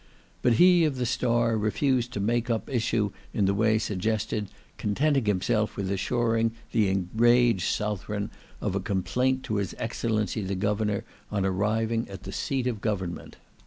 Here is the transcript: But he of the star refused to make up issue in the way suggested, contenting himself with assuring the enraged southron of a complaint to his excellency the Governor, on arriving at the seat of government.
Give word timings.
But 0.41 0.53
he 0.53 0.83
of 0.83 0.95
the 0.95 1.05
star 1.05 1.55
refused 1.55 2.11
to 2.13 2.19
make 2.19 2.49
up 2.49 2.67
issue 2.67 3.11
in 3.35 3.45
the 3.45 3.53
way 3.53 3.77
suggested, 3.77 4.47
contenting 4.79 5.25
himself 5.25 5.77
with 5.77 5.91
assuring 5.91 6.53
the 6.71 6.87
enraged 6.89 7.67
southron 7.71 8.31
of 8.61 8.73
a 8.73 8.79
complaint 8.79 9.43
to 9.43 9.57
his 9.57 9.75
excellency 9.77 10.41
the 10.41 10.55
Governor, 10.55 11.03
on 11.29 11.45
arriving 11.45 12.09
at 12.09 12.23
the 12.23 12.31
seat 12.31 12.65
of 12.65 12.81
government. 12.81 13.37